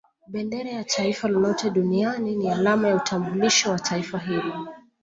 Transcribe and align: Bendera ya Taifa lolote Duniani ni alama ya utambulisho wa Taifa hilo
Bendera 0.27 0.69
ya 0.69 0.83
Taifa 0.83 1.27
lolote 1.27 1.69
Duniani 1.69 2.35
ni 2.35 2.49
alama 2.51 2.87
ya 2.87 2.95
utambulisho 2.95 3.71
wa 3.71 3.79
Taifa 3.79 4.17
hilo 4.19 4.67